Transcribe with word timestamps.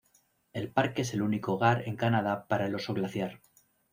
El 0.51 0.71
parque 0.71 1.03
es 1.03 1.13
el 1.13 1.21
único 1.21 1.53
hogar 1.53 1.83
en 1.87 1.95
Canadá 1.95 2.47
para 2.47 2.65
el 2.65 2.73
oso 2.73 2.95
glaciar. 2.95 3.39